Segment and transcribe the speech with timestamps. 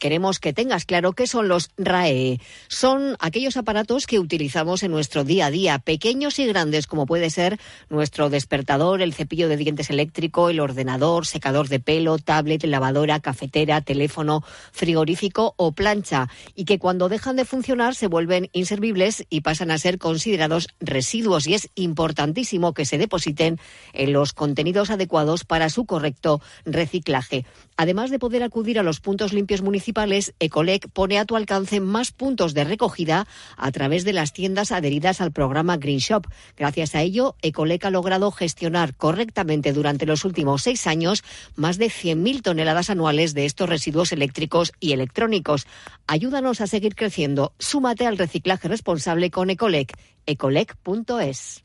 [0.00, 2.40] queremos que tengas claro qué son los RAE.
[2.66, 7.30] Son aquellos aparatos que utilizamos en nuestro día a día, pequeños y grandes, como puede
[7.30, 13.20] ser nuestro despertador, el cepillo de dientes eléctrico, el ordenador, secador de pelo, tablet, lavadora,
[13.20, 14.42] cafetera, teléfono,
[14.72, 19.78] frigorífico o plancha, y que cuando dejan de funcionar se vuelven inservibles y pasan a
[19.78, 21.46] ser considerados residuos.
[21.46, 23.60] Y es importantísimo que se depositen
[23.92, 27.44] en los contenidos adecuados para su correcto reciclaje.
[27.76, 29.89] Además de poder acudir a los puntos limpios municipales,
[30.38, 33.26] Ecolec pone a tu alcance más puntos de recogida
[33.56, 36.26] a través de las tiendas adheridas al programa Green Shop.
[36.56, 41.24] Gracias a ello, Ecolec ha logrado gestionar correctamente durante los últimos seis años
[41.56, 45.66] más de 100.000 toneladas anuales de estos residuos eléctricos y electrónicos.
[46.06, 47.52] Ayúdanos a seguir creciendo.
[47.58, 49.96] Súmate al reciclaje responsable con Ecolec.
[50.26, 51.64] ecolec.es.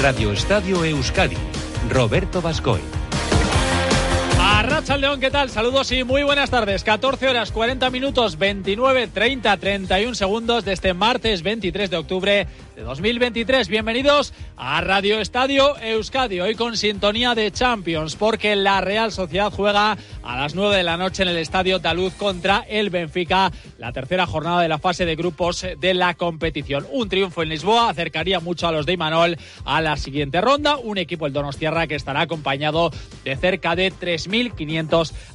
[0.00, 1.36] Radio Estadio Euskadi,
[1.88, 2.80] Roberto Bascoy.
[4.94, 5.50] León, ¿qué tal?
[5.50, 6.82] Saludos y muy buenas tardes.
[6.82, 12.82] 14 horas 40 minutos 29, 30, 31 segundos de este martes 23 de octubre de
[12.82, 13.68] 2023.
[13.68, 19.98] Bienvenidos a Radio Estadio Euskadi, hoy con sintonía de Champions, porque la Real Sociedad juega
[20.22, 24.24] a las 9 de la noche en el Estadio Taluz contra el Benfica, la tercera
[24.26, 26.86] jornada de la fase de grupos de la competición.
[26.90, 30.96] Un triunfo en Lisboa acercaría mucho a los de Imanol a la siguiente ronda, un
[30.96, 32.92] equipo el Donostierra que estará acompañado
[33.24, 34.75] de cerca de 3.500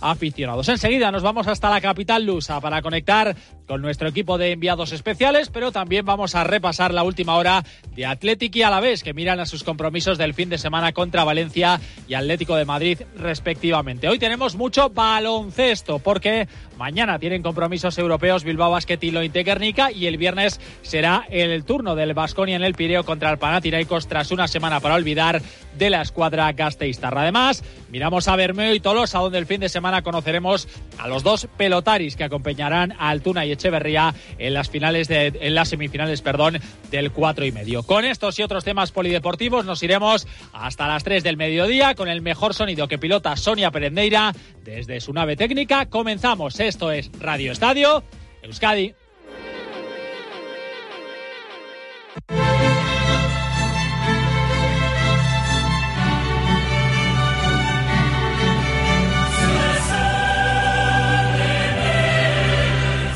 [0.02, 0.70] aficionados.
[0.70, 3.36] Enseguida nos vamos hasta la capital lusa para conectar
[3.68, 7.64] con nuestro equipo de enviados especiales, pero también vamos a repasar la última hora
[7.96, 11.80] de Atlético y Alavés, que miran a sus compromisos del fin de semana contra Valencia
[12.08, 14.10] y Atlético de Madrid, respectivamente.
[14.10, 16.48] Hoy tenemos mucho baloncesto, porque
[16.82, 19.46] mañana tienen compromisos europeos Bilbao Basket y Lointe
[19.94, 24.32] y el viernes será el turno del Vasconia en el Pireo contra el Panathinaikos tras
[24.32, 25.44] una semana para olvidar
[25.78, 27.22] de la escuadra gasteiztarra.
[27.22, 31.48] Además, miramos a Bermeo y Tolosa, donde el fin de semana conoceremos a los dos
[31.56, 36.60] pelotaris que acompañarán a Altuna y Echeverría en las finales de, en las semifinales, perdón,
[36.90, 37.84] del cuatro y medio.
[37.84, 42.22] Con estos y otros temas polideportivos nos iremos hasta las 3 del mediodía con el
[42.22, 44.34] mejor sonido que pilota Sonia Perendeira
[44.64, 45.88] desde su nave técnica.
[45.88, 46.60] Comenzamos.
[46.60, 48.04] Esto es Radio Estadio
[48.42, 48.94] Euskadi.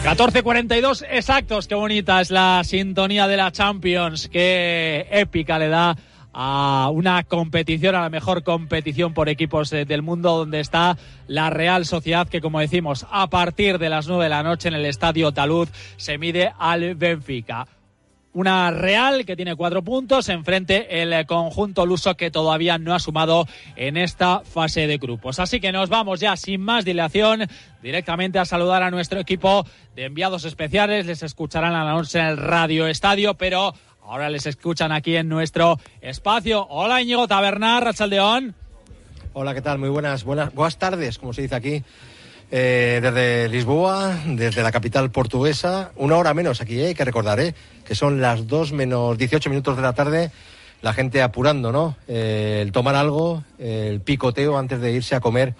[0.05, 5.97] 14.42 exactos, qué bonita es la sintonía de la Champions, qué épica le da
[6.37, 10.97] a una competición, a la mejor competición por equipos del mundo, donde está
[11.27, 14.73] la Real Sociedad, que como decimos, a partir de las 9 de la noche en
[14.73, 17.67] el Estadio Talud se mide al Benfica
[18.35, 23.47] una Real que tiene cuatro puntos, enfrente el conjunto luso que todavía no ha sumado
[23.77, 25.39] en esta fase de grupos.
[25.39, 27.47] Así que nos vamos ya sin más dilación
[27.81, 29.65] directamente a saludar a nuestro equipo
[29.95, 31.05] de enviados especiales.
[31.05, 33.73] Les escucharán a la noche en el Radio Estadio, pero
[34.07, 36.65] ahora les escuchan aquí en nuestro espacio.
[36.69, 38.55] Hola Íñigo Tabernar, Rachaldeón.
[39.33, 39.79] Hola, ¿qué tal?
[39.79, 41.83] Muy buenas, buenas, buenas tardes, como se dice aquí.
[42.51, 46.87] Eh, desde Lisboa, desde la capital portuguesa, una hora menos aquí, ¿eh?
[46.87, 47.55] hay que recordar, ¿eh?
[47.83, 50.31] que son las 2 menos 18 minutos de la tarde,
[50.81, 51.97] la gente apurando, ¿no?
[52.07, 55.55] Eh, el tomar algo, el picoteo antes de irse a comer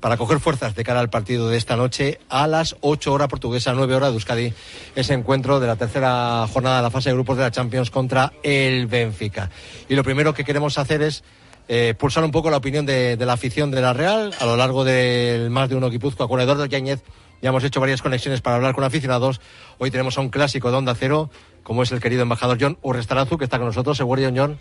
[0.00, 3.74] para coger fuerzas de cara al partido de esta noche a las 8 horas portuguesa,
[3.74, 4.54] 9 horas de Euskadi,
[4.96, 8.32] ese encuentro de la tercera jornada de la fase de grupos de la Champions contra
[8.42, 9.50] el Benfica.
[9.88, 11.22] Y lo primero que queremos hacer es
[11.68, 14.84] eh, pulsar un poco la opinión de, la afición de la Real a lo largo
[14.84, 17.00] del más de uno Guipúzcoa con Eduardo Yáñez.
[17.42, 19.40] Ya hemos hecho varias conexiones para hablar con aficionados.
[19.78, 21.30] Hoy tenemos a un clásico de Onda Cero,
[21.62, 23.96] como es el querido embajador John Urrestarazu, que está con nosotros.
[23.96, 24.58] Seguridad, John.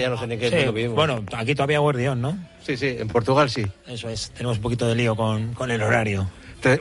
[0.00, 2.38] ya, no sé ni qué Bueno, aquí todavía Guardión, ¿no?
[2.62, 3.66] Sí, sí, en Portugal sí.
[3.86, 6.28] Eso es, tenemos un poquito de lío con, con el horario.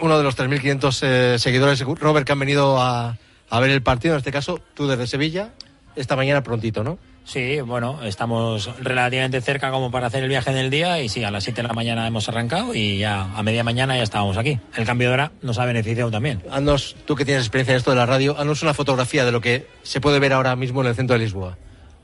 [0.01, 3.17] Uno de los 3.500 eh, seguidores, Robert, que han venido a,
[3.49, 5.53] a ver el partido, en este caso tú desde Sevilla,
[5.95, 6.99] esta mañana prontito, ¿no?
[7.23, 11.31] Sí, bueno, estamos relativamente cerca como para hacer el viaje del día y sí, a
[11.31, 14.59] las 7 de la mañana hemos arrancado y ya a media mañana ya estábamos aquí.
[14.75, 16.41] El cambio de hora nos ha beneficiado también.
[16.51, 19.39] Haznos, tú que tienes experiencia en esto de la radio, haznos una fotografía de lo
[19.39, 21.57] que se puede ver ahora mismo en el centro de Lisboa.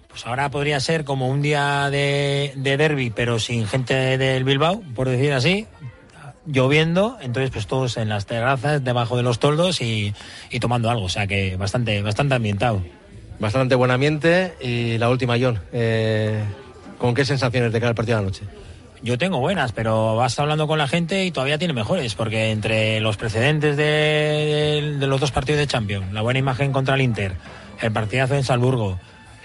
[0.08, 4.82] Pues ahora podría ser como un día de, de derby, pero sin gente del Bilbao,
[4.96, 5.68] por decir así,
[6.46, 10.14] lloviendo, entonces pues todos en las terrazas, debajo de los toldos y,
[10.50, 12.82] y tomando algo, o sea que bastante, bastante ambientado.
[13.40, 14.56] Bastante buen ambiente.
[14.62, 16.44] Y la última, John, eh,
[16.98, 18.46] ¿con qué sensaciones de cara al partido de la noche?
[19.04, 23.00] Yo tengo buenas, pero vas hablando con la gente y todavía tiene mejores, porque entre
[23.00, 27.34] los precedentes de, los dos partidos de Champions, la buena imagen contra el Inter,
[27.82, 29.00] el partidazo en Salzburgo,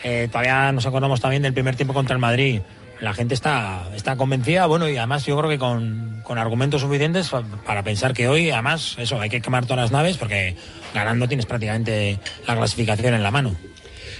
[0.04, 2.60] Eh, todavía nos acordamos también del primer tiempo contra el Madrid.
[3.00, 7.30] La gente está, está convencida, bueno, y además yo creo que con, con argumentos suficientes
[7.64, 10.56] para pensar que hoy, además, eso, hay que quemar todas las naves porque
[10.92, 12.18] ganando tienes prácticamente
[12.48, 13.54] la clasificación en la mano.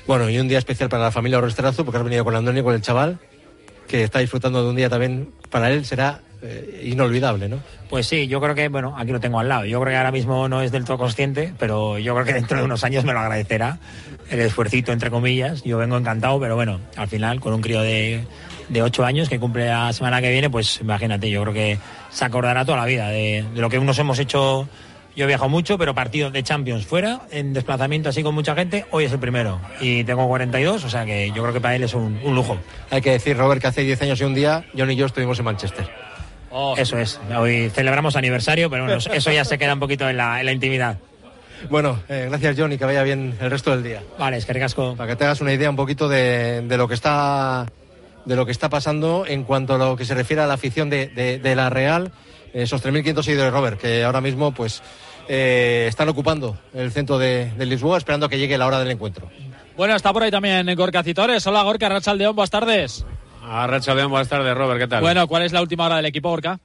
[0.07, 2.75] Bueno, y un día especial para la familia Oresterazo, porque has venido con Andoni, con
[2.75, 3.19] el chaval,
[3.87, 7.61] que está disfrutando de un día también, para él será eh, inolvidable, ¿no?
[7.89, 9.65] Pues sí, yo creo que, bueno, aquí lo tengo al lado.
[9.65, 12.59] Yo creo que ahora mismo no es del todo consciente, pero yo creo que dentro
[12.59, 13.79] de unos años me lo agradecerá
[14.29, 15.63] el esfuercito, entre comillas.
[15.63, 18.25] Yo vengo encantado, pero bueno, al final, con un crío de,
[18.71, 21.79] de 8 años que cumple la semana que viene, pues imagínate, yo creo que
[22.11, 24.69] se acordará toda la vida de, de lo que unos hemos hecho
[25.15, 28.87] yo he viajado mucho, pero partido de Champions fuera, en desplazamiento así con mucha gente,
[28.91, 29.61] hoy es el primero.
[29.81, 32.59] Y tengo 42, o sea que yo creo que para él es un, un lujo.
[32.91, 35.39] Hay que decir, Robert, que hace 10 años y un día, John y yo estuvimos
[35.39, 35.89] en Manchester.
[36.51, 36.75] Oh.
[36.77, 40.41] Eso es, hoy celebramos aniversario, pero bueno, eso ya se queda un poquito en la,
[40.41, 40.99] en la intimidad.
[41.71, 44.03] Bueno, eh, gracias John y que vaya bien el resto del día.
[44.19, 44.95] Vale, es que recasco.
[44.97, 47.67] Para que te hagas una idea un poquito de, de, lo que está
[48.25, 50.91] de lo que está pasando en cuanto a lo que se refiere a la afición
[50.91, 52.13] de, de, de la Real,
[52.53, 54.83] esos 3.500 seguidores, Robert, que ahora mismo pues
[55.29, 58.91] eh, están ocupando el centro de, de, Lisboa esperando a que llegue la hora del
[58.91, 59.29] encuentro.
[59.77, 61.47] Bueno, está por ahí también Gorka Citores.
[61.47, 63.07] Hola Gorka, Rachaldeón, buenas tardes.
[63.43, 65.01] A Rachaldeón, buenas tardes, Robert, ¿qué tal?
[65.01, 66.61] Bueno, ¿cuál es la última hora del equipo, Gorka?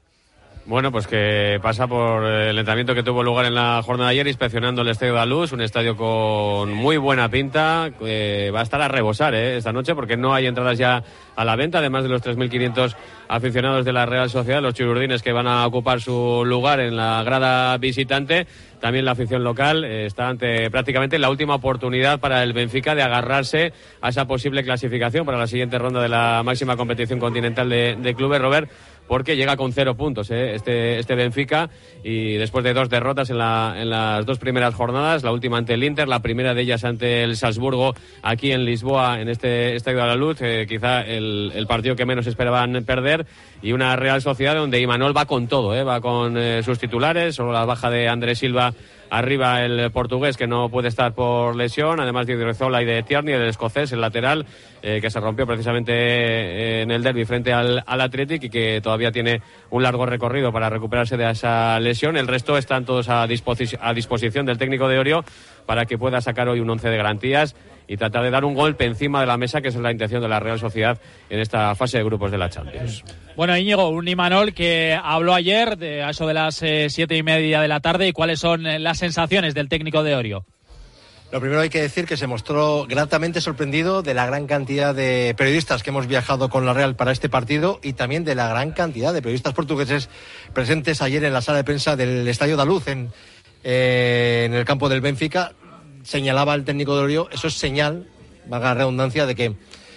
[0.67, 4.27] Bueno, pues que pasa por el entrenamiento que tuvo lugar en la jornada de ayer,
[4.27, 7.89] inspeccionando el Estadio de la Luz, un estadio con muy buena pinta.
[8.01, 11.01] Eh, va a estar a rebosar eh, esta noche porque no hay entradas ya
[11.37, 12.97] a la venta, además de los 3.500
[13.29, 17.23] aficionados de la Real Sociedad, los chirurdines que van a ocupar su lugar en la
[17.23, 18.45] grada visitante.
[18.81, 23.03] También la afición local eh, está ante prácticamente la última oportunidad para el Benfica de
[23.03, 23.71] agarrarse
[24.01, 28.15] a esa posible clasificación para la siguiente ronda de la máxima competición continental de, de
[28.15, 28.69] clubes, Robert
[29.07, 30.55] porque llega con cero puntos ¿eh?
[30.55, 31.69] este, este Benfica
[32.03, 35.83] y después de dos derrotas en, la, las dos primeras jornadas, la última ante el
[35.83, 40.07] Inter, la primera de ellas ante el Salzburgo aquí en Lisboa, en este Estadio de
[40.07, 43.25] la Luz, eh, quizá el, el, partido que menos esperaban perder
[43.61, 45.83] y una Real Sociedad donde Imanol va con todo, ¿eh?
[45.83, 48.73] va con eh, sus titulares, solo la baja de Andrés Silva
[49.09, 53.33] arriba el portugués que no puede estar por lesión, además de Odriozola y de Tierney,
[53.33, 54.45] el escocés, el lateral,
[54.81, 59.11] eh, que se rompió precisamente en el derby frente al, al Athletic y que todavía
[59.11, 62.17] tiene un largo recorrido para recuperarse de esa lesión.
[62.17, 65.23] El resto están todos a, a disposición del técnico de Orio
[65.65, 67.55] para que pueda sacar hoy un once de garantías
[67.87, 70.27] y tratar de dar un golpe encima de la mesa, que es la intención de
[70.27, 70.99] la Real Sociedad
[71.29, 73.03] en esta fase de grupos de la Champions.
[73.35, 77.23] Bueno, Íñigo, un Imanol que habló ayer de a eso de las eh, siete y
[77.23, 80.45] media de la tarde y cuáles son las sensaciones del técnico de Orio.
[81.29, 85.35] Lo primero hay que decir que se mostró gratamente sorprendido de la gran cantidad de
[85.37, 88.71] periodistas que hemos viajado con la Real para este partido y también de la gran
[88.71, 90.09] cantidad de periodistas portugueses
[90.53, 93.11] presentes ayer en la sala de prensa del Estadio da Luz en,
[93.65, 95.51] eh, en el campo del Benfica
[96.03, 98.07] señalaba el técnico de Orio, eso es señal,
[98.47, 99.53] valga la redundancia, de que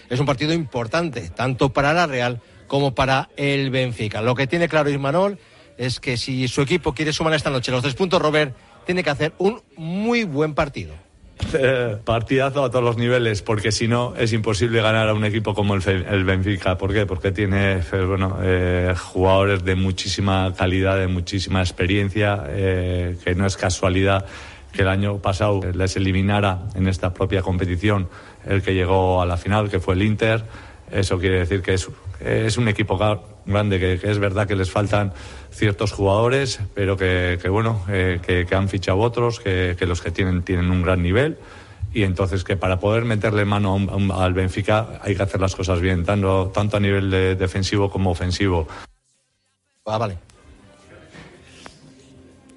[0.08, 4.22] es un partido importante, tanto para la Real como para el Benfica.
[4.22, 5.38] Lo que tiene claro Ismanol
[5.76, 8.54] es que si su equipo quiere sumar esta noche los tres puntos, Robert
[8.84, 10.94] tiene que hacer un muy buen partido.
[11.54, 15.54] Eh, partidazo a todos los niveles, porque si no es imposible ganar a un equipo
[15.54, 16.76] como el, Benfica.
[16.76, 17.06] ¿Por qué?
[17.06, 23.46] Porque tiene pues, bueno, eh, jugadores de muchísima calidad, de muchísima experiencia, eh, que no
[23.46, 24.26] es casualidad
[24.72, 28.08] que el año pasado les eliminara en esta propia competición
[28.46, 30.44] el que llegó a la final, que fue el Inter.
[30.90, 31.88] Eso quiere decir que es,
[32.20, 32.98] es un equipo
[33.46, 35.12] grande, que, que, es verdad que les faltan
[35.50, 40.10] ciertos jugadores, pero que, que bueno, eh, que, que, han fichado otros, que, los que
[40.10, 41.38] tienen tienen un gran nivel.
[41.92, 45.22] Y entonces que para poder meterle mano a un, a un, al Benfica hay que
[45.22, 48.68] hacer las cosas bien, tanto, tanto a nivel de defensivo como ofensivo.
[49.86, 50.29] Ah, vale.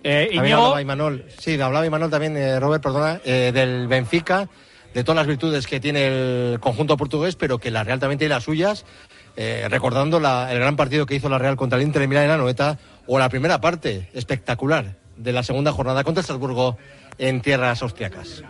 [0.04, 4.50] Eh, hablaba Imanol, sí, hablaba Imanol también, eh, Robert, perdona, eh, del Benfica,
[4.94, 8.34] de todas las virtudes que tiene el conjunto portugués, pero que la Real también tiene
[8.34, 8.86] las suyas,
[9.36, 12.26] eh, recordando la, el gran partido que hizo la Real contra el Inter de Milán
[12.26, 16.78] en la Noeta, o la primera parte espectacular de la segunda jornada contra Estrasburgo
[17.18, 18.44] en tierras austriacas.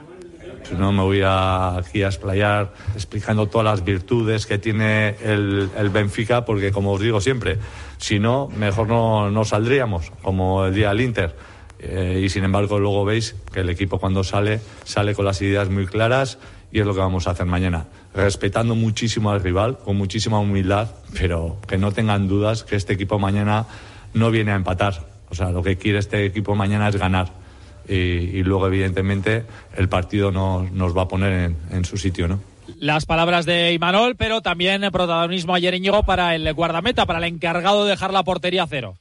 [0.77, 5.89] No me voy a, aquí a explayar explicando todas las virtudes que tiene el, el
[5.89, 7.57] Benfica, porque como os digo siempre,
[7.97, 11.35] si no, mejor no, no saldríamos, como el día del Inter.
[11.79, 15.69] Eh, y sin embargo, luego veis que el equipo cuando sale, sale con las ideas
[15.69, 16.39] muy claras
[16.71, 17.87] y es lo que vamos a hacer mañana.
[18.15, 23.19] Respetando muchísimo al rival, con muchísima humildad, pero que no tengan dudas que este equipo
[23.19, 23.65] mañana
[24.13, 25.05] no viene a empatar.
[25.29, 27.42] O sea, lo que quiere este equipo mañana es ganar.
[27.87, 29.43] Y, y luego, evidentemente,
[29.75, 32.39] el partido no, nos va a poner en, en su sitio, ¿no?
[32.79, 37.83] las palabras de Imanol, pero también protagonismo ayer Íñigo para el guardameta, para el encargado
[37.85, 38.95] de dejar la portería a cero.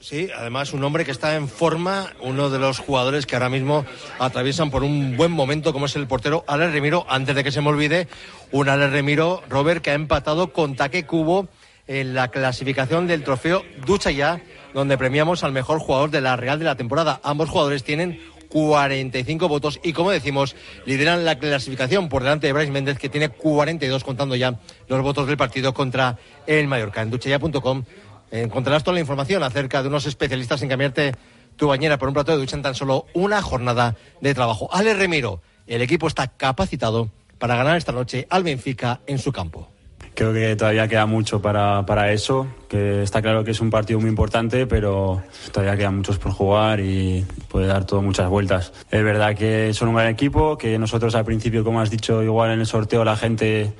[0.00, 3.86] Sí, además un hombre que está en forma, uno de los jugadores que ahora mismo
[4.18, 7.06] atraviesan por un buen momento, como es el portero Alex Remiro.
[7.08, 8.08] Antes de que se me olvide,
[8.50, 11.46] Un Ale Remiro, Robert, que ha empatado con Taque Cubo
[11.86, 14.40] en la clasificación del trofeo Ducha Ya,
[14.74, 17.20] donde premiamos al mejor jugador de la Real de la temporada.
[17.22, 22.70] Ambos jugadores tienen 45 votos y, como decimos, lideran la clasificación por delante de Bryce
[22.70, 27.02] Méndez, que tiene 42, contando ya los votos del partido contra el Mallorca.
[27.02, 27.84] En duchaya.com
[28.30, 31.12] encontrarás toda la información acerca de unos especialistas en cambiarte
[31.56, 34.68] tu bañera por un plato de ducha en tan solo una jornada de trabajo.
[34.72, 39.71] Ale Remiro, el equipo está capacitado para ganar esta noche al Benfica en su campo.
[40.14, 43.98] Creo que todavía queda mucho para, para eso, que está claro que es un partido
[43.98, 48.72] muy importante, pero todavía quedan muchos por jugar y puede dar todo muchas vueltas.
[48.90, 52.50] Es verdad que son un gran equipo, que nosotros al principio, como has dicho, igual
[52.50, 53.72] en el sorteo la gente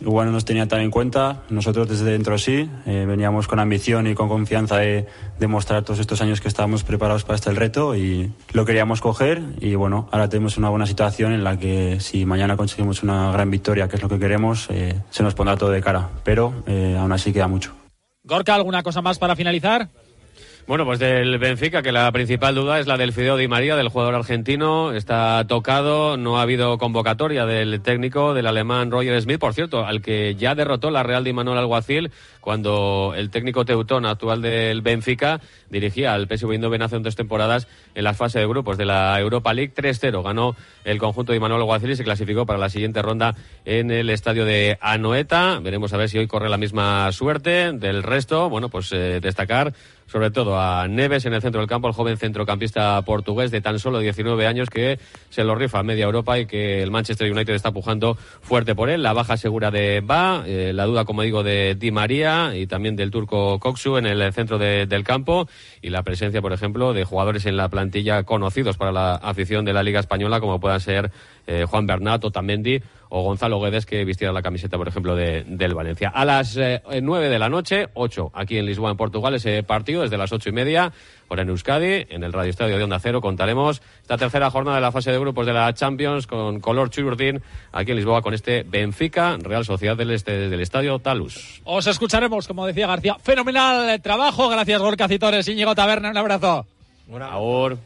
[0.00, 1.42] igual no nos tenía tan en cuenta.
[1.48, 5.06] Nosotros desde dentro sí, eh, veníamos con ambición y con confianza de
[5.38, 9.74] demostrar todos estos años que estábamos preparados para este reto y lo queríamos coger y
[9.74, 13.88] bueno, ahora tenemos una buena situación en la que si mañana conseguimos una gran victoria,
[13.88, 17.12] que es lo que queremos, eh, se nos pondrá todo de cara, pero eh, aún
[17.12, 17.74] así queda mucho.
[18.24, 19.88] Gorka, ¿alguna cosa más para finalizar?
[20.66, 23.88] Bueno, pues del Benfica, que la principal duda es la del Fideo Di María, del
[23.88, 24.92] jugador argentino.
[24.92, 30.02] Está tocado, no ha habido convocatoria del técnico del alemán Roger Smith, por cierto, al
[30.02, 35.40] que ya derrotó la Real de Manuel Alguacil cuando el técnico teutón actual del Benfica
[35.70, 39.54] dirigía al PSV Eindhoven hace tres temporadas en la fase de grupos de la Europa
[39.54, 40.22] League 3-0.
[40.22, 44.10] Ganó el conjunto de Manuel Alguacil y se clasificó para la siguiente ronda en el
[44.10, 45.60] estadio de Anoeta.
[45.60, 47.72] Veremos a ver si hoy corre la misma suerte.
[47.72, 49.72] Del resto, bueno, pues eh, destacar
[50.06, 53.78] sobre todo a Neves en el centro del campo, el joven centrocampista portugués de tan
[53.78, 54.98] solo 19 años que
[55.30, 58.88] se lo rifa a media Europa y que el Manchester United está pujando fuerte por
[58.88, 59.02] él.
[59.02, 62.96] La baja segura de Ba, eh, la duda, como digo, de Di María y también
[62.96, 65.48] del turco Koksu en el centro del campo
[65.82, 69.72] y la presencia, por ejemplo, de jugadores en la plantilla conocidos para la afición de
[69.72, 71.10] la Liga Española, como puedan ser
[71.46, 75.74] eh, Juan Bernat, Otamendi o Gonzalo Guedes, que vistiera la camiseta, por ejemplo, de, del
[75.74, 76.08] Valencia.
[76.08, 80.02] A las eh, nueve de la noche, ocho, aquí en Lisboa, en Portugal, ese partido
[80.02, 80.92] desde las ocho y media,
[81.28, 84.82] por en Euskadi, en el Radio Estadio de Onda Cero, contaremos esta tercera jornada de
[84.82, 88.62] la fase de grupos de la Champions con color chururdín aquí en Lisboa con este
[88.62, 91.60] Benfica, Real Sociedad del Este del Estadio Talus.
[91.64, 93.16] Os escucharemos, como decía García.
[93.22, 96.66] Fenomenal trabajo, gracias Gorka Citores, Íñigo Taberna, un abrazo.
[97.20, 97.76] Ahora.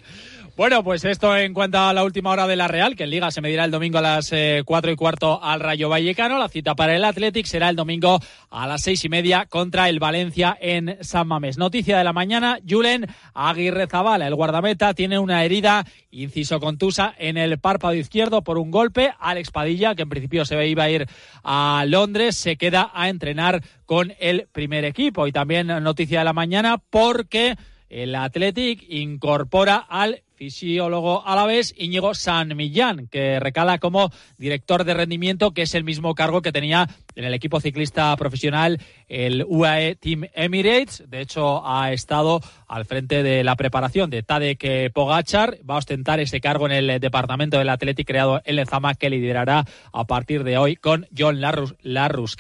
[0.57, 3.31] Bueno, pues esto en cuanto a la última hora de la Real, que en Liga
[3.31, 6.39] se medirá el domingo a las eh, cuatro y cuarto al Rayo Vallecano.
[6.39, 9.99] La cita para el Athletic será el domingo a las seis y media contra el
[9.99, 11.57] Valencia en San Mamés.
[11.57, 17.37] Noticia de la mañana, Julen Aguirre Zabala, el guardameta, tiene una herida inciso contusa en
[17.37, 19.13] el párpado izquierdo por un golpe.
[19.19, 21.07] Alex Padilla, que en principio se iba a ir
[21.43, 25.27] a Londres, se queda a entrenar con el primer equipo.
[25.27, 27.57] Y también noticia de la mañana porque
[27.91, 34.85] el Athletic incorpora al fisiólogo a la vez Íñigo San Millán, que recala como director
[34.85, 39.45] de rendimiento, que es el mismo cargo que tenía en el equipo ciclista profesional el
[39.47, 41.05] UAE Team Emirates.
[41.11, 45.59] De hecho, ha estado al frente de la preparación de Tadek Pogachar.
[45.69, 49.67] Va a ostentar ese cargo en el departamento del Athletic creado en Lezama, que liderará
[49.93, 52.37] a partir de hoy con John Larrus,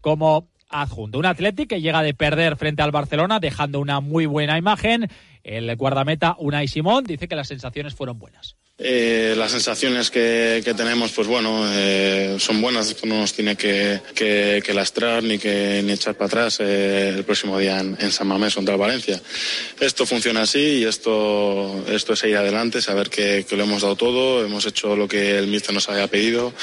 [0.00, 1.18] como adjunto.
[1.18, 5.08] Un Athletic que llega de perder frente al Barcelona, dejando una muy buena imagen.
[5.42, 8.57] El guardameta Unai Simón dice que las sensaciones fueron buenas.
[8.80, 14.62] Eh, las sensaciones que, tenemos, pues bueno, eh, son buenas, no nos tiene que, que,
[14.64, 18.54] que, lastrar ni que ni echar para atrás eh, el próximo día en, San Mamés
[18.54, 19.20] contra Valencia.
[19.80, 24.44] Esto funciona así y esto, esto es ir adelante, saber que, lo hemos dado todo,
[24.44, 26.54] hemos hecho lo que el míster nos había pedido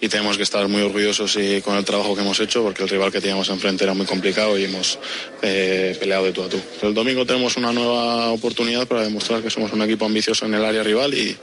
[0.00, 2.88] y tenemos que estar muy orgullosos y, con el trabajo que hemos hecho porque el
[2.88, 5.00] rival que teníamos enfrente era muy complicado y hemos
[5.40, 6.60] peleado de tú a tú.
[6.82, 10.64] El domingo tenemos una nueva oportunidad para demostrar que somos un equipo ambicioso en el
[10.64, 11.36] área rival y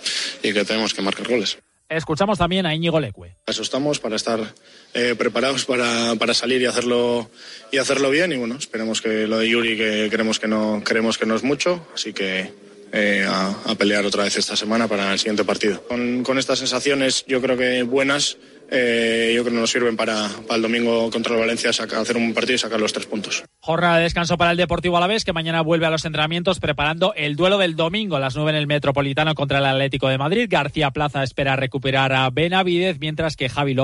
[0.44, 1.58] y que tenemos que marcar goles.
[1.92, 3.36] Escuchamos también a Íñigo Leque.
[3.46, 4.40] Eso estamos para estar
[4.94, 7.30] eh, preparados para, para, salir y hacerlo
[7.70, 11.18] y hacerlo bien y bueno, esperemos que lo de Yuri que creemos que no creemos
[11.18, 12.54] que no es mucho, así que
[12.94, 15.84] eh, a, a, pelear otra vez esta semana para el siguiente partido.
[15.84, 18.38] Con, con estas sensaciones yo creo que buenas
[18.74, 22.56] eh, yo creo que nos sirven para, el domingo contra el Valencia hacer un partido
[22.56, 23.44] y sacar los tres puntos.
[23.60, 27.36] Jornada de descanso para el Deportivo Alavés, que mañana vuelve a los entrenamientos preparando el
[27.36, 30.48] duelo del domingo las 9 en el Metropolitano contra el Atlético de Madrid.
[30.50, 33.75] García Plaza espera recuperar a Benavidez, mientras que Javi,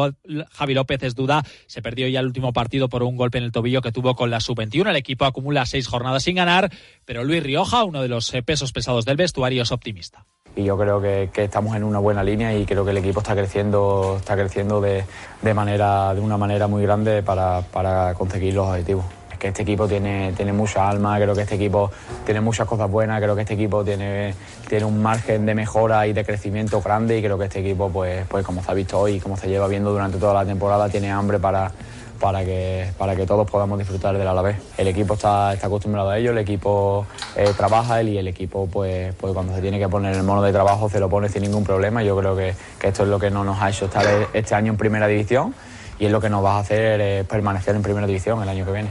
[0.51, 1.43] Javi López es duda.
[1.65, 4.29] Se perdió ya el último partido por un golpe en el tobillo que tuvo con
[4.29, 4.89] la sub-21.
[4.89, 6.71] El equipo acumula seis jornadas sin ganar,
[7.03, 10.25] pero Luis Rioja, uno de los pesos pesados del vestuario, es optimista
[10.57, 13.35] y yo creo que, estamos en una buena línea y creo que el equipo está
[13.35, 15.05] creciendo, está creciendo de,
[15.41, 19.05] de manera, de una manera muy grande para, para conseguir los objetivos.
[19.37, 21.91] Que este equipo tiene, tiene mucha alma, creo que este equipo
[22.25, 24.33] tiene muchas cosas buenas, creo que este equipo tiene,
[24.67, 28.25] tiene un margen de mejora y de crecimiento grande y creo que este equipo, pues,
[28.27, 31.11] pues como se ha visto hoy, como se lleva viendo durante toda la temporada, tiene
[31.11, 31.71] hambre para
[32.19, 34.57] para que, para que todos podamos disfrutar del Alavés.
[34.77, 37.05] El equipo está, está acostumbrado a ello, el equipo
[37.35, 40.51] eh, trabaja y el equipo pues, pues cuando se tiene que poner el mono de
[40.51, 42.03] trabajo se lo pone sin ningún problema.
[42.03, 44.71] Yo creo que, que esto es lo que no nos ha hecho estar este año
[44.71, 45.53] en primera división
[45.99, 48.65] y es lo que nos va a hacer eh, permanecer en primera división el año
[48.65, 48.89] que viene.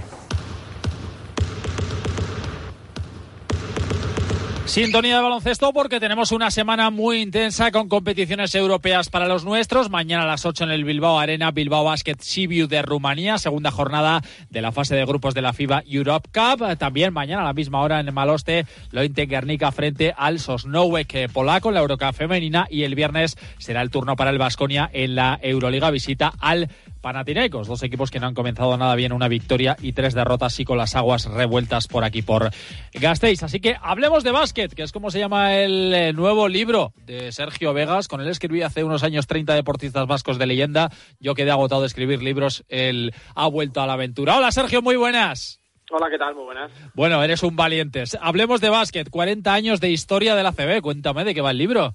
[4.66, 9.90] Sintonía de baloncesto porque tenemos una semana muy intensa con competiciones europeas para los nuestros.
[9.90, 14.22] Mañana a las 8 en el Bilbao Arena, Bilbao Basket Sibiu de Rumanía, segunda jornada
[14.50, 16.76] de la fase de grupos de la FIBA Europe Cup.
[16.78, 21.74] También mañana a la misma hora en Maloste, Lointe Guernica frente al Sosnowek polaco en
[21.76, 25.90] la Eurocup femenina y el viernes será el turno para el Vasconia en la Euroliga
[25.90, 26.68] visita al
[27.00, 30.64] Panathinaikos, dos equipos que no han comenzado nada bien, una victoria y tres derrotas y
[30.64, 32.50] con las aguas revueltas por aquí por
[32.92, 33.42] Gasteiz.
[33.42, 37.32] Así que hablemos de básquet, que es como se llama el eh, nuevo libro de
[37.32, 38.08] Sergio Vegas.
[38.08, 40.90] Con él escribí hace unos años 30 deportistas vascos de leyenda.
[41.20, 44.36] Yo quedé agotado de escribir libros, él ha vuelto a la aventura.
[44.36, 45.60] Hola Sergio, muy buenas.
[45.90, 46.34] Hola, ¿qué tal?
[46.34, 46.72] Muy buenas.
[46.94, 48.02] Bueno, eres un valiente.
[48.20, 50.82] Hablemos de básquet, 40 años de historia de la CB.
[50.82, 51.94] Cuéntame de qué va el libro.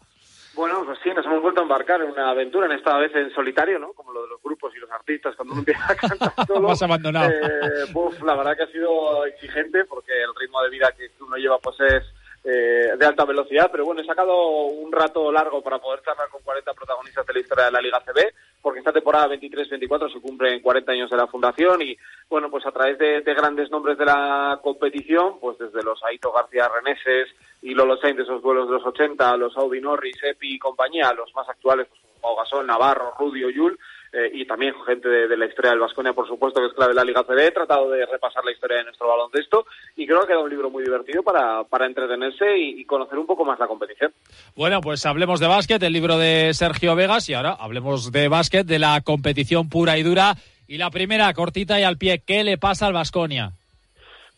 [0.62, 3.34] Bueno, pues sí, nos hemos vuelto a embarcar en una aventura, en esta vez en
[3.34, 3.94] solitario, ¿no?
[3.94, 6.68] Como lo de los grupos y los artistas, cuando uno empieza a cantar solo.
[6.68, 7.32] Más abandonado.
[7.32, 7.88] Eh,
[8.24, 11.80] la verdad que ha sido exigente, porque el ritmo de vida que uno lleva, pues
[11.80, 12.04] es
[12.44, 16.44] eh, de alta velocidad, pero bueno, he sacado un rato largo para poder charlar con
[16.44, 20.62] 40 protagonistas de la historia de la Liga CB, porque esta temporada 23-24 se cumplen
[20.62, 21.98] 40 años de la fundación y
[22.30, 26.70] bueno, pues a través de, grandes nombres de la competición, pues desde los Aito García
[26.70, 27.30] Reneses
[27.62, 31.14] y Lolo Sainz de esos vuelos de los 80, los Audi Norris, Epi y compañía,
[31.14, 33.78] los más actuales, pues como Pau Gasol, Navarro, Rudio, Yul,
[34.14, 37.04] eh, y también gente de, la historia del Vasconia, por supuesto, que es clave la
[37.04, 37.48] Liga CB.
[37.48, 39.66] He tratado de repasar la historia de nuestro baloncesto
[39.96, 43.26] y creo que ha quedado un libro muy divertido para, para entretenerse y, conocer un
[43.26, 44.12] poco más la competición.
[44.56, 48.66] Bueno, pues hablemos de básquet, el libro de Sergio Vegas, y ahora hablemos de básquet,
[48.66, 50.36] de la competición pura y dura.
[50.68, 53.54] Y la primera, cortita y al pie, ¿qué le pasa al Vasconia?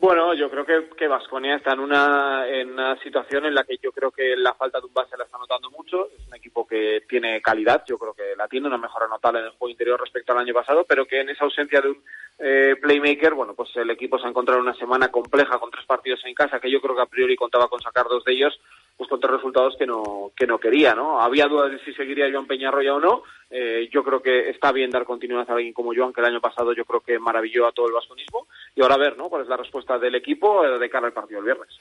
[0.03, 3.77] Bueno, yo creo que, que Vasconia está en una, en una situación en la que
[3.81, 6.09] yo creo que la falta de un base la está notando mucho.
[6.20, 9.46] Es un equipo que tiene calidad, yo creo que la tiene, una mejora notable en
[9.46, 12.03] el juego interior respecto al año pasado, pero que en esa ausencia de un
[12.37, 16.20] eh, playmaker, bueno, pues el equipo se ha encontrado una semana compleja con tres partidos
[16.25, 18.59] en casa, que yo creo que a priori contaba con sacar dos de ellos,
[18.98, 21.22] pues con tres resultados que no, que no quería, ¿no?
[21.22, 23.24] Había dudas de si seguiría Joan Peñarroya o no.
[23.50, 26.42] Eh, yo creo que está bien dar continuidad a alguien como Joan, que el año
[26.42, 28.48] pasado yo creo que maravilló a todo el vasconismo.
[28.75, 29.29] Y ahora a ver, ¿no?
[29.29, 31.77] ¿Cuál es la respuesta del equipo eh, de cara al partido del viernes?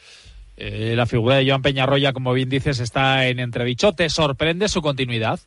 [0.56, 3.92] Eh, la figura de Joan Peñarroya, como bien dices, está en entredicho.
[3.92, 5.40] ¿Te sorprende su continuidad?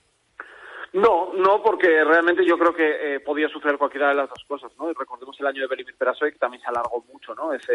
[0.93, 4.89] No, no, porque realmente yo creo que podía suceder cualquiera de las dos cosas, ¿no?
[4.89, 7.53] Y recordemos el año de Belimir Perasoy, que también se alargó mucho, ¿no?
[7.53, 7.73] Ese,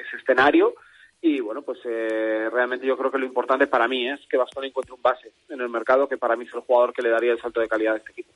[0.00, 0.74] ese escenario.
[1.20, 4.64] Y bueno, pues eh, realmente yo creo que lo importante para mí es que Bastón
[4.64, 7.32] encuentre un base en el mercado que para mí es el jugador que le daría
[7.32, 8.32] el salto de calidad a este equipo.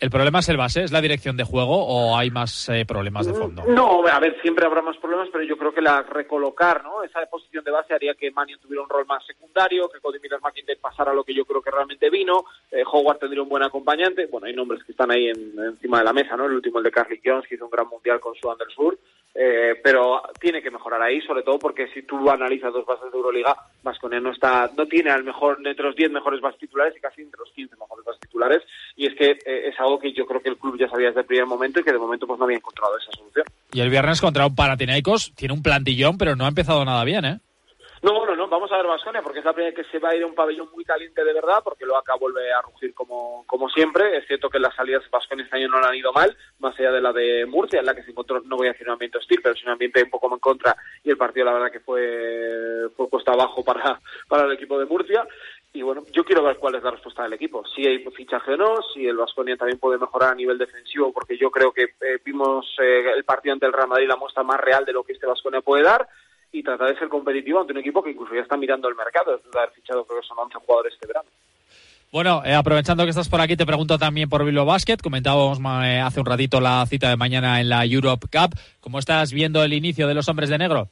[0.00, 0.84] ¿El problema es el base?
[0.84, 3.64] ¿Es la dirección de juego o hay más eh, problemas de fondo?
[3.66, 7.02] No, a ver, siempre habrá más problemas, pero yo creo que la recolocar ¿no?
[7.02, 10.38] esa posición de base haría que Mannion tuviera un rol más secundario, que Cody Miller
[10.40, 14.26] McIntyre pasara lo que yo creo que realmente vino, eh, Howard tendría un buen acompañante,
[14.26, 16.46] bueno, hay nombres que están ahí encima de la mesa, ¿no?
[16.46, 18.98] El último, el de Carly Jones, que hizo un gran mundial con su Andersburg,
[19.34, 23.16] eh, pero tiene que mejorar ahí, sobre todo porque si tú analizas dos bases de
[23.16, 27.00] Euroliga, Vasconia no está, no tiene al mejor entre los 10 mejores bases titulares y
[27.00, 28.62] casi entre los 15 mejores bases titulares,
[28.96, 31.20] y es que eh, es algo que yo creo que el club ya sabía desde
[31.20, 33.44] el primer momento y que de momento pues no había encontrado esa solución.
[33.72, 37.24] Y el viernes contra un Panathinaikos tiene un plantillón, pero no ha empezado nada bien,
[37.24, 37.40] ¿eh?
[38.02, 40.14] No, no, no, vamos a ver Vasconia porque es la primera que se va a
[40.14, 43.44] ir a un pabellón muy caliente de verdad, porque lo acá vuelve a rugir como,
[43.46, 44.16] como siempre.
[44.16, 47.00] Es cierto que las salidas Vasconia este año no han ido mal, más allá de
[47.00, 49.40] la de Murcia, en la que se encontró, no voy a decir un ambiente hostil,
[49.42, 52.88] pero es un ambiente un poco en contra y el partido la verdad que fue,
[52.96, 55.26] fue puesto abajo para, para el equipo de Murcia.
[55.72, 57.64] Y bueno, yo quiero ver cuál es la respuesta del equipo.
[57.66, 61.36] Si hay fichaje o no, si el Vasconia también puede mejorar a nivel defensivo, porque
[61.36, 64.58] yo creo que eh, vimos eh, el partido ante el Real Madrid la muestra más
[64.58, 66.08] real de lo que este Vasconia puede dar
[66.52, 69.32] y tratar de ser competitivo ante un equipo que incluso ya está mirando el mercado,
[69.32, 71.28] después de haber fichado creo que son 11 jugadores este verano.
[72.10, 74.96] Bueno, eh, aprovechando que estás por aquí, te pregunto también por Bilbao Basket.
[74.96, 78.58] Comentábamos eh, hace un ratito la cita de mañana en la Europe Cup.
[78.80, 80.88] ¿Cómo estás viendo el inicio de los hombres de negro?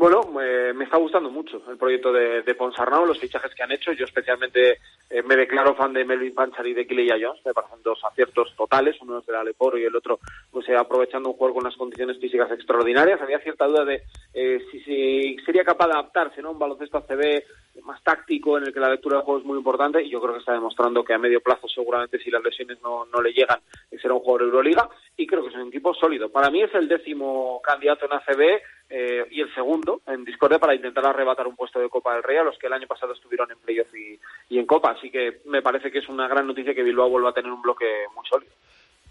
[0.00, 3.92] Bueno, me está gustando mucho el proyecto de, de Ponsarnau, los fichajes que han hecho.
[3.92, 4.78] Yo especialmente
[5.10, 7.44] eh, me declaro fan de Melvin Panchar y de Kileya Jones.
[7.44, 10.18] Me parecen dos aciertos totales, uno es del Aleporo y el otro
[10.50, 13.20] pues eh, aprovechando un juego con unas condiciones físicas extraordinarias.
[13.20, 16.52] Había cierta duda de eh, si, si, sería capaz de adaptarse ¿no?
[16.52, 17.42] un baloncesto ACB
[17.84, 20.32] más táctico, en el que la lectura del juego es muy importante, y yo creo
[20.32, 23.60] que está demostrando que a medio plazo seguramente si las lesiones no, no le llegan,
[24.00, 26.30] será un jugador de Euroliga, y creo que es un equipo sólido.
[26.30, 28.60] Para mí es el décimo candidato en ACB
[28.90, 32.38] eh, y el segundo en discordia para intentar arrebatar un puesto de Copa del Rey
[32.38, 34.90] a los que el año pasado estuvieron en playoff y, y en Copa.
[34.90, 37.62] Así que me parece que es una gran noticia que Bilbao vuelva a tener un
[37.62, 38.52] bloque muy sólido.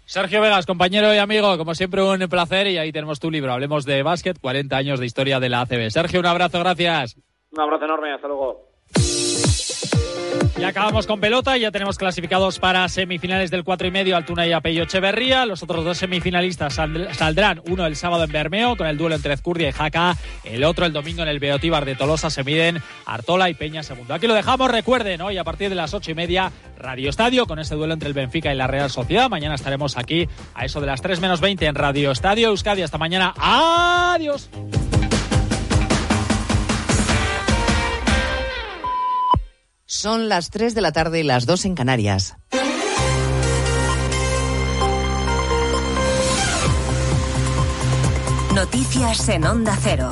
[0.04, 3.52] Sergio Vegas, compañero y amigo, como siempre un placer y ahí tenemos tu libro.
[3.52, 5.88] Hablemos de básquet, 40 años de historia de la ACB.
[5.88, 7.16] Sergio, un abrazo, gracias.
[7.52, 8.70] Un abrazo enorme, hasta luego.
[10.58, 14.52] Y acabamos con pelota, ya tenemos clasificados para semifinales del 4 y medio Altuna y
[14.52, 15.46] Apello Echeverría.
[15.46, 19.70] Los otros dos semifinalistas saldrán, uno el sábado en Bermeo con el duelo entre Ezcurdia
[19.70, 23.54] y Jaca, el otro el domingo en el Beotíbar de Tolosa se miden Artola y
[23.54, 24.12] Peña segundo.
[24.12, 27.58] Aquí lo dejamos, recuerden, hoy a partir de las ocho y media Radio Estadio con
[27.58, 29.30] ese duelo entre el Benfica y la Real Sociedad.
[29.30, 32.82] Mañana estaremos aquí a eso de las 3 menos 20 en Radio Estadio Euskadi.
[32.82, 33.34] Hasta mañana.
[33.38, 34.50] Adiós.
[40.00, 42.34] Son las 3 de la tarde y las 2 en Canarias.
[48.54, 50.10] Noticias en Onda Cero.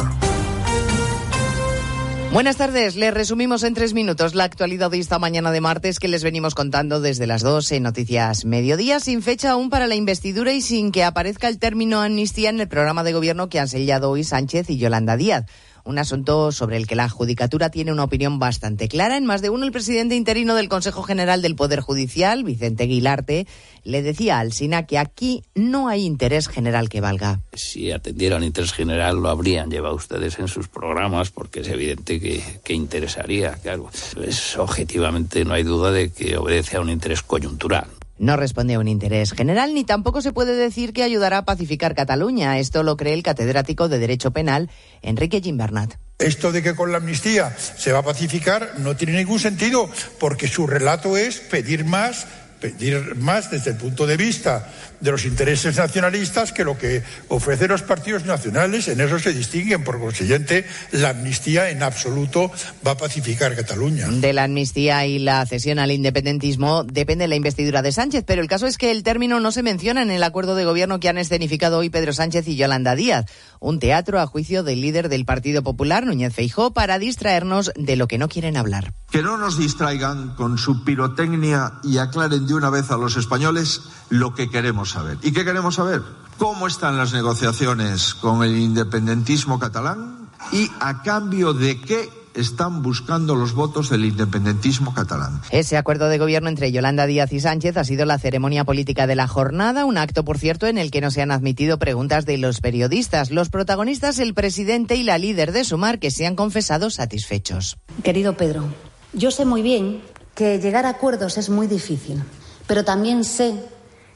[2.34, 6.08] Buenas tardes, les resumimos en tres minutos la actualidad de esta mañana de martes que
[6.08, 10.52] les venimos contando desde las 2 en Noticias Mediodía, sin fecha aún para la investidura
[10.52, 14.10] y sin que aparezca el término amnistía en el programa de gobierno que han sellado
[14.10, 15.46] hoy Sánchez y Yolanda Díaz
[15.84, 19.16] un asunto sobre el que la Judicatura tiene una opinión bastante clara.
[19.16, 23.46] En más de uno, el presidente interino del Consejo General del Poder Judicial, Vicente Guilarte,
[23.84, 27.40] le decía al SINA que aquí no hay interés general que valga.
[27.54, 32.42] Si atendieran interés general, lo habrían llevado ustedes en sus programas, porque es evidente que,
[32.64, 33.52] que interesaría.
[33.54, 37.88] Claro, pues, objetivamente no hay duda de que obedece a un interés coyuntural.
[38.18, 41.94] No responde a un interés general ni tampoco se puede decir que ayudará a pacificar
[41.94, 42.58] Cataluña.
[42.58, 44.70] Esto lo cree el catedrático de Derecho Penal,
[45.02, 45.94] Enrique Gimbernat.
[46.18, 50.48] Esto de que con la amnistía se va a pacificar no tiene ningún sentido, porque
[50.48, 52.26] su relato es pedir más,
[52.60, 54.68] pedir más desde el punto de vista
[55.00, 58.88] de los intereses nacionalistas que lo que ofrecen los partidos nacionales.
[58.88, 59.84] En eso se distinguen.
[59.84, 62.50] Por consiguiente, la amnistía en absoluto
[62.86, 64.08] va a pacificar Cataluña.
[64.08, 68.48] De la amnistía y la cesión al independentismo depende la investidura de Sánchez, pero el
[68.48, 71.18] caso es que el término no se menciona en el acuerdo de gobierno que han
[71.18, 73.26] escenificado hoy Pedro Sánchez y Yolanda Díaz.
[73.60, 78.08] Un teatro a juicio del líder del Partido Popular, Núñez Feijó, para distraernos de lo
[78.08, 78.94] que no quieren hablar.
[79.10, 83.80] Que no nos distraigan con su pirotecnia y aclaren de una vez a los españoles
[84.10, 84.50] lo que
[84.88, 85.18] queremos saber.
[85.22, 86.02] ¿Y qué queremos saber?
[86.38, 90.28] ¿Cómo están las negociaciones con el independentismo catalán?
[90.52, 95.40] ¿Y a cambio de qué están buscando los votos del independentismo catalán.
[95.50, 99.16] Ese acuerdo de gobierno entre Yolanda Díaz y Sánchez ha sido la ceremonia política de
[99.16, 102.38] la jornada, un acto, por cierto, en el que no se han admitido preguntas de
[102.38, 103.32] los periodistas.
[103.32, 107.76] Los protagonistas, el presidente y la líder de Sumar, que se han confesado satisfechos.
[108.04, 108.68] Querido Pedro,
[109.14, 110.00] yo sé muy bien
[110.36, 112.22] que llegar a acuerdos es muy difícil,
[112.68, 113.56] pero también sé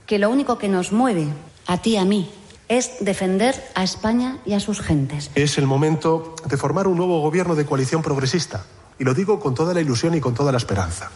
[0.07, 1.29] que lo único que nos mueve,
[1.67, 2.31] a ti y a mí,
[2.69, 5.31] es defender a España y a sus gentes.
[5.35, 8.65] Es el momento de formar un nuevo gobierno de coalición progresista.
[8.99, 11.11] Y lo digo con toda la ilusión y con toda la esperanza.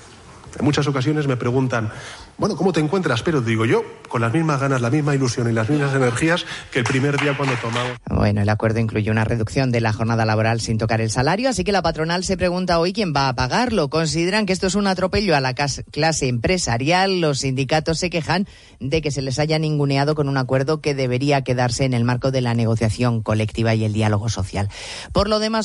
[0.59, 1.91] En muchas ocasiones me preguntan,
[2.39, 3.23] bueno, ¿cómo te encuentras?
[3.23, 6.81] Pero digo yo, con las mismas ganas, la misma ilusión y las mismas energías que
[6.81, 7.93] el primer día cuando tomamos.
[8.11, 11.65] Bueno, el acuerdo incluye una reducción de la jornada laboral sin tocar el salario, así
[11.65, 13.89] que la patronal se pregunta hoy quién va a pagarlo.
[13.89, 17.21] Consideran que esto es un atropello a la clase empresarial.
[17.21, 18.47] Los sindicatos se quejan
[18.81, 22.31] de que se les haya ninguneado con un acuerdo que debería quedarse en el marco
[22.31, 24.69] de la negociación colectiva y el diálogo social.
[25.13, 25.65] Por lo demás,